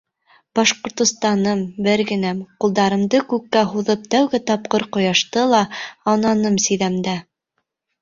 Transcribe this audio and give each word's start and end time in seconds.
Башҡортостаным, 0.59 1.61
бергенәм, 1.89 2.41
Ҡулдарымды 2.65 3.21
күккә 3.35 3.63
һуҙып 3.75 4.09
Тәүге 4.17 4.43
тапҡыр 4.51 4.89
ҡояшты 4.99 5.47
ла, 5.55 5.65
Аунаным 6.17 6.63
сиҙәмеңдә. 6.69 7.19